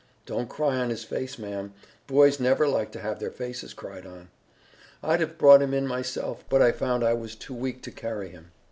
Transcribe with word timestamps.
Don't 0.25 0.49
cry 0.49 0.77
on 0.77 0.89
his 0.89 1.03
face, 1.03 1.37
ma'am. 1.37 1.75
Boys 2.07 2.39
never 2.39 2.67
like 2.67 2.91
to 2.93 3.01
have 3.01 3.19
their 3.19 3.29
faces 3.29 3.71
cried 3.75 4.03
on. 4.07 4.29
I'd 5.03 5.19
have 5.19 5.37
brought 5.37 5.61
him 5.61 5.75
in 5.75 5.85
myself, 5.85 6.43
but 6.49 6.59
I 6.59 6.71
found 6.71 7.03
I 7.03 7.13
was 7.13 7.35
too 7.35 7.53
weak 7.53 7.83
to 7.83 7.91
carry 7.91 8.29
him. 8.29 8.51